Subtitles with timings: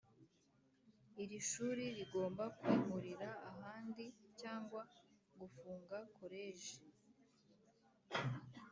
[1.21, 4.05] Iri shuri rigomba kwimurira ahandi
[4.39, 4.81] cyangwa
[5.39, 6.75] gufunga koleji